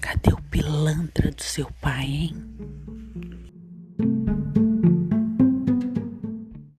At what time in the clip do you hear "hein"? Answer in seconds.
2.04-2.56